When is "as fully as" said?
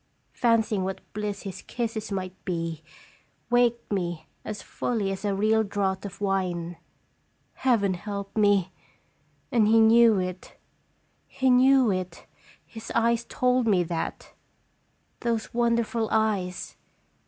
4.43-5.23